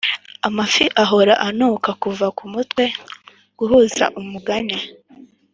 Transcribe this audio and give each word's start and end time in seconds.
amafi 0.47 0.85
ahora 1.03 1.33
anuka 1.47 1.89
kuva 2.03 2.25
kumutwe 2.37 2.83
guhuza 3.57 4.05
umugani 4.19 4.77